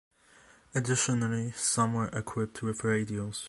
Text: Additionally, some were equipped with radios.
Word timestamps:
Additionally, 0.73 1.51
some 1.51 1.93
were 1.93 2.07
equipped 2.07 2.63
with 2.63 2.83
radios. 2.83 3.39